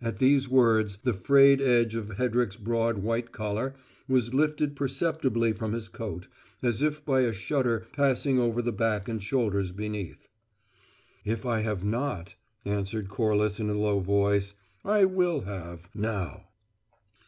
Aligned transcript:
At 0.00 0.18
these 0.18 0.48
words 0.48 1.00
the 1.02 1.12
frayed 1.12 1.60
edge 1.60 1.96
of 1.96 2.18
Hedrick's 2.18 2.54
broad 2.56 2.98
white 2.98 3.32
collar 3.32 3.74
was 4.06 4.32
lifted 4.32 4.76
perceptibly 4.76 5.52
from 5.52 5.72
his 5.72 5.88
coat, 5.88 6.28
as 6.62 6.82
if 6.82 7.04
by 7.04 7.22
a 7.22 7.32
shudder 7.32 7.88
passing 7.92 8.38
over 8.38 8.62
the 8.62 8.70
back 8.70 9.08
and 9.08 9.20
shoulders 9.20 9.72
beneath. 9.72 10.28
"If 11.24 11.44
I 11.44 11.62
have 11.62 11.82
not," 11.82 12.36
answered 12.64 13.08
Corliss 13.08 13.58
in 13.58 13.68
a 13.68 13.74
low 13.74 13.98
voice, 13.98 14.54
"I 14.84 15.04
will 15.04 15.40
have 15.40 15.88
now!" 15.96 16.44